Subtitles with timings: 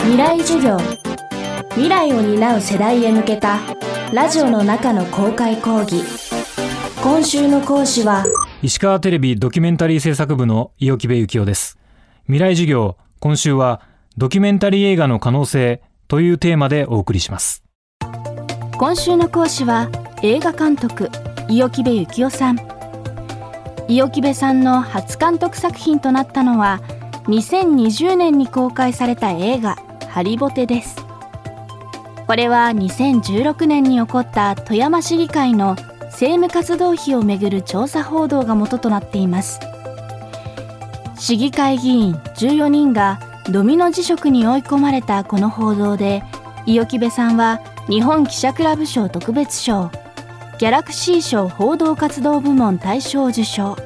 [0.00, 0.78] 未来授業。
[1.70, 3.58] 未来を担う世代へ向けた
[4.12, 6.02] ラジオの中の公開講義。
[7.02, 8.24] 今週の講師は
[8.62, 11.78] 石川テレビドキュメンタリー制作部の伊予木部幸男です。
[12.24, 13.82] 未来授業今週は
[14.16, 17.62] ドキュメンタリー映画の可能性というテーマでお送りします。
[18.78, 19.90] 今週の講師は
[20.22, 21.10] 映画監督
[21.48, 22.58] 伊予木部幸男さん。
[23.88, 26.80] 伊予木部さんの初監督作品となったのは
[27.24, 29.76] 2020年に公開された映画
[30.18, 30.96] 「ハリボテ」です。
[32.26, 39.60] これは2016年に起こった富山市議会の政務活動費をめぐる調査報道が元となっています。
[41.14, 46.24] 市議会議員14人がドミノ辞職に追い込まれたこの報道で
[46.66, 49.88] 伊予木部さんは日本記者クラブ賞特別賞
[50.58, 53.76] ギャラクシー賞報道活動部門大賞受賞。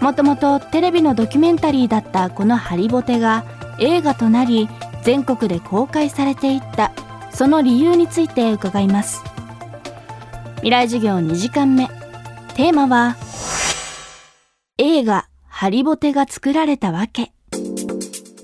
[0.00, 3.44] もともとテレビのドキュメンタリーだったこのハリボテが
[3.78, 4.68] 映画となり
[5.06, 6.90] 全国で公開されていった
[7.30, 9.22] その理由について伺います。
[10.56, 11.86] 未来授業2時間目。
[12.54, 13.16] テーマは
[14.78, 17.35] 映画ハリボテが作られたわけ。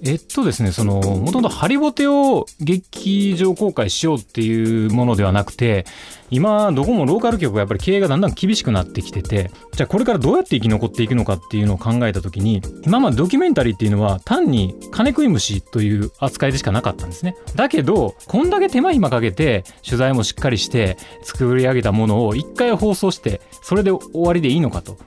[0.05, 5.87] えっとですねそのもともとハリボテを劇場公開しようっていうものではなくて
[6.31, 17.37] 今どこもローカル局がやっぱり経営がだんだん厳しくなってきててじゃあこれからどうやって生き残っていくのかっていうのを考えた時に今までドキュメンタリーっていうのは単に金食い虫という扱いでしかなかったんですね。
[17.55, 24.99] だけどこんだけ手間暇かけて取材もしっかりして作り上げたものを一回放送してそれで終わりでいいのかと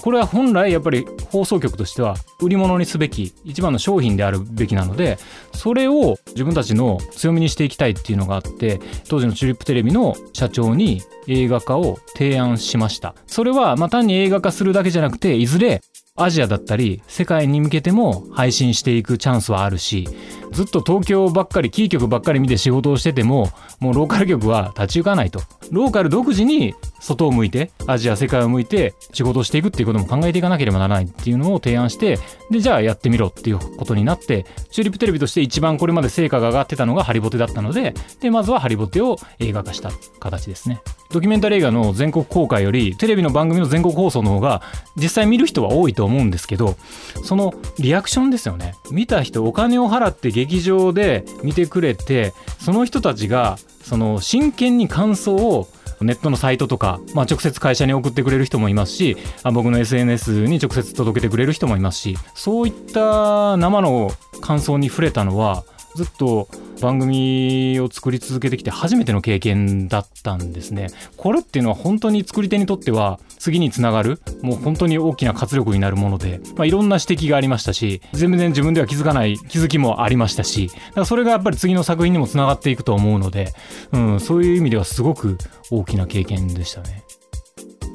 [0.00, 5.18] これは本来やっぱり放送局としては売り物にすべき一番の商品であるべきなので
[5.52, 13.14] それを自分たちの強みにしていきたいっていうのがあって当時のチューリップテレビの社長に映画化を提案しました。
[13.26, 15.80] それはま単に映画化するだけじゃなくていずれ
[16.16, 20.08] アジアだったり世界に向けても配信していくチャンスはあるし
[20.52, 23.48] ずっと東京ばっかりキー局ばっかり見て仕事をしてても
[23.80, 25.42] もうローカル局は立ち行かないと。
[25.72, 40.80] ローカル独自に外を向いてアジア世界を向いて仕事をしていくっていうことも考えていかなければならないっていうのを提案してでじゃあやってみろっていうことになってチューリップテレビとして一番これまで成果が上がってたのがハリボテだったのででまずはハリボテを映画化した形ですね。
[41.14, 44.62] ドキュメンタリー映画の全国公開よりテレビの番組の全国放送の方が
[44.96, 46.74] 実際見る人は多いと思うんですけど
[47.22, 48.74] そのリアクションですよね。
[48.90, 55.68] 見た人お金を払って劇場で見てくれてその人たちがその真剣に感想を
[56.00, 64.10] ネットのサイトとか、まあ、直接会社に送ってくれる人もいますしあ僕の SNS に直接届けてくれる人もいますしそういった生の
[64.40, 65.64] 感想に触れたのは
[65.94, 66.48] ずっと
[66.84, 70.88] 番組を作り続けてきて初めての経験だったんですね。
[71.16, 83.52] これっていうのは本当に作り手にとっては次につながるもう本当に大きな活力になるもので、まあ、いろんな指摘がありましたし全然自分では気づかない気づきもありましたしだからそれがやっぱり次の作品にもつながっていくと思うので、
[83.92, 85.38] うん、そういう意味ではすごく
[85.70, 87.04] 大きな経験でしたね。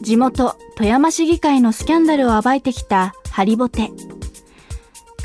[0.01, 3.89] 地元富山市議会のスキャンダルを暴いてきたハリボテ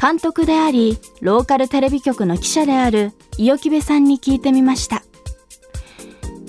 [0.00, 5.02] 監督でありローカルテレビ局の記者である伊予木部さんに聞いてみました。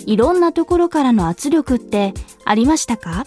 [0.05, 2.13] いろんなところからの圧力って
[2.45, 3.25] ありましたか？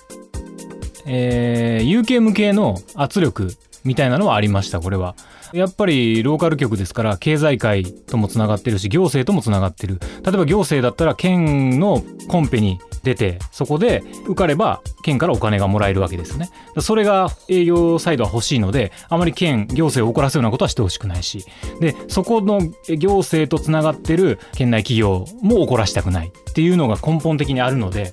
[1.07, 3.57] えー、有形無形の圧力。
[3.89, 5.17] みたいなのはありましたこれは。
[5.55, 9.99] やっぱりローカル局ですから経済界ともつながってるし行政ともつながってる。
[10.23, 16.51] 例えば行政だったら県のコンペに出てそこで受かれば県からお金がもらえるわけですね。
[16.81, 21.47] それが営業サイドは欲しいのであまり県行政を怒らせるようなことはしてほしくないし。
[21.81, 22.61] でそこの
[22.95, 28.13] 行政とつながってる県内企業も怒らせたくないっていうのが根本的にあるので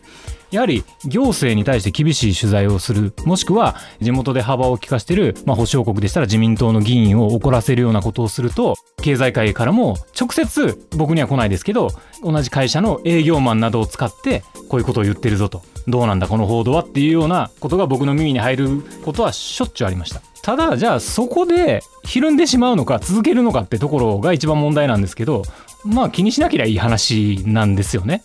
[0.51, 11.89] やはり行政に対して厳しい取材をするもしくは地元で幅を利かしている、まあ、保証国でしたら自民党の議員を怒らせるようなことをすると経済界からも直接僕には来ないですけど
[12.23, 15.61] 同じ会社の営業マンなどを使ってこういうことを言ってるぞと。
[15.87, 20.21] どうなんだこの報道はっていうようなことが僕の耳に入ることはしょっちゅうありました。
[20.41, 25.43] ただじゃあそこでひるんでしまうのか続けるのかってところが一番問題なんですけど
[25.83, 28.23] まあ気にしなければいい話なんですよね。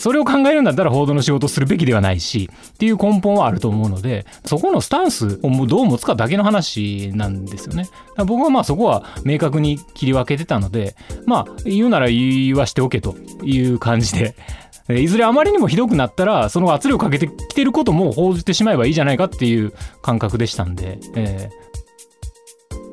[0.00, 7.86] それを考えるんだったら報道の仕事をするべきではないしっていう根本はあると思うのでそこのスタンスをどう持つかだけの話なんですよね。
[8.16, 13.14] 僕はまあそこは明確に切り分けてたのでまあ言うなら言わしておけと
[13.44, 14.36] いう感じで
[14.88, 21.50] いずれあまりにもひどくなったらその圧力かけてきてることも報じてしまえばいいじゃないかっていう感覚でしたんで、え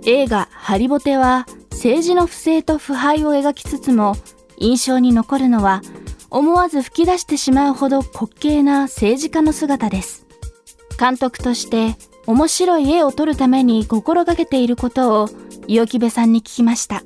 [0.01, 4.17] ー、映画「ハリボテ」は政治の不正と腐敗を描きつつも
[4.57, 5.81] 印象に残るのは
[6.29, 10.25] 思わず吹き出してしまうほど滑稽な政治家の姿です。
[10.99, 11.95] 監督として
[12.25, 15.29] 面白い絵を撮るために心がけていることを
[15.67, 17.03] 伊予木部さんに聞きました。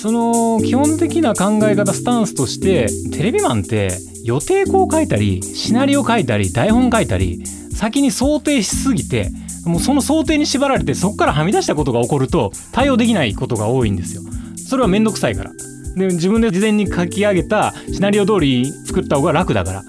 [0.00, 3.92] その基本的な考え方スタンスとしてテレビマンって
[4.24, 9.30] 予定稿を書いたりシナリオ書いたり台本書いたり先に想定しすぎて
[9.64, 14.22] もうその想定に縛られてそこからはみ出したことが起こると対応できないことが多いんですよ。
[14.56, 15.52] それは面倒くさいから。
[15.96, 19.84] で自分で事前に書き上げたシナリオ通り作った方が楽だから。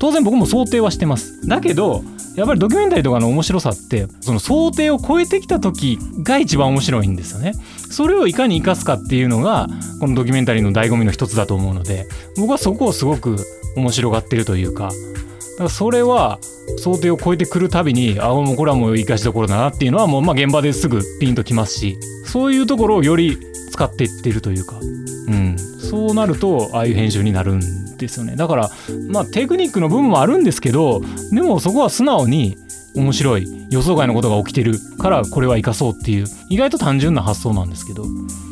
[0.00, 1.46] 当然僕も想定はしてます。
[1.46, 2.02] だけど
[2.34, 7.52] やっぱりドキュメンタリーとかの面白さってその想定を超えてきた時が一番面白いんですよね。
[7.90, 9.68] それをいかに生かすかっていうのが
[10.00, 12.06] このドキュメンタリーの醍醐味の一つだと思うので
[12.38, 13.36] 僕はそこをすごく
[13.76, 14.84] 面白がってるというか。
[14.84, 14.90] だ
[15.58, 16.38] からそれは
[16.78, 21.98] 想定を超えてくるたびにあもうこれはもう生かしどころだなっていうのはもうま現場ですぐピンときますし。
[22.30, 23.38] そういうところをより
[23.72, 28.36] 使っていってるというか、うん、そうなるとああいう編集になるんですよね。
[28.36, 28.70] だから
[29.08, 32.56] まあテクニックの部分もあるんですけどでもそこは素直に
[32.94, 38.04] 面白い予想外のことが起きてるからこれは生かそうっていう意外と単純な発想なんですけど。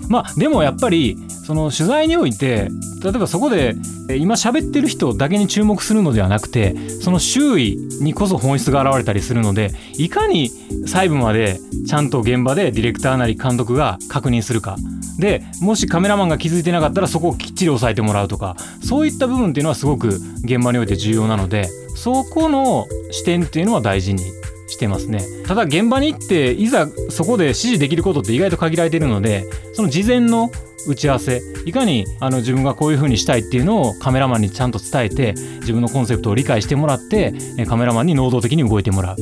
[0.09, 2.71] まあでもやっぱりその取材において
[3.03, 3.77] 例えばそこで
[4.17, 10.49] 今喋ってる人だけに注目するのではなくてその周囲にこそ本質が現れたりするのでいかに
[10.87, 14.77] 細部までちゃんと現場でディレクターなり監督が確認するか。
[15.19, 24.23] でもしカメラマンが気づいてなかったらそこをきっちり押さえてもらうとかそういった部分っていうのはすごく現場において重要なのでそこの視点っていうのは大事に
[24.69, 25.21] してますね。
[25.47, 30.51] ただ現場に行っていざそこで指示できることって意外と限られているのでその事前の
[30.87, 37.35] 打ち合わせいかにあの自分がこういう風にしたいっていうのをカメラマンにちゃんと伝えて自分のコンセプトを理解してもらって
[37.67, 39.17] カメラマンに能動的に動いてもらう。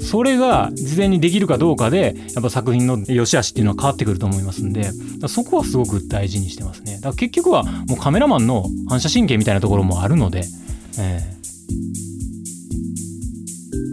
[0.00, 4.90] それが事前にできるかどうかでやっぱ作品の良し悪しっていうのは変わってくると思いますんで
[5.28, 6.94] そこはすごく大事にしてますね。
[6.96, 10.44] だから結局はもうカメラマンの反射神経みたいなところもあるので、
[10.98, 11.40] えー、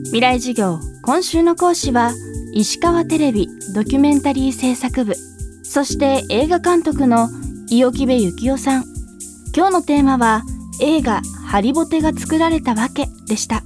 [0.05, 2.13] 未来授業今週の講師は
[2.53, 5.15] 石川テレビドキュメンタリー制作部
[5.63, 7.29] そして映画監督の
[7.69, 8.85] 伊予木部幸雄さん。
[9.55, 10.43] 今日のテーマは
[10.79, 13.63] 映画ハリボテが作られたわけでした。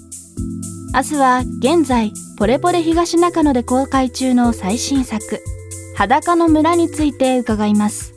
[0.93, 5.41] 明日は現在ポレポレ東中野で公開中の最新作
[5.95, 8.15] 裸の村について伺います。